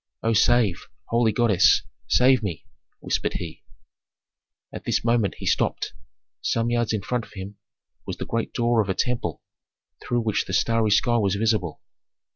[0.23, 2.65] "Oh, save, holy goddess, save me!"
[3.01, 3.61] whispered he.
[4.73, 5.93] At this moment he stopped:
[6.41, 7.57] some yards in front of him
[8.07, 9.43] was the great door of a temple
[10.03, 11.81] through which the starry sky was visible.